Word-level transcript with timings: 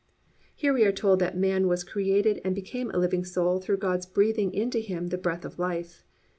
"+ 0.27 0.55
Here 0.55 0.73
we 0.73 0.83
are 0.83 0.91
told 0.91 1.19
that 1.19 1.37
man 1.37 1.67
was 1.67 1.83
created 1.83 2.41
and 2.43 2.55
became 2.55 2.89
a 2.89 2.97
living 2.97 3.23
soul 3.23 3.59
through 3.59 3.77
God's 3.77 4.07
breathing 4.07 4.51
into 4.51 4.79
him 4.79 5.09
the 5.09 5.15
breath 5.19 5.45
of 5.45 5.59
life. 5.59 6.03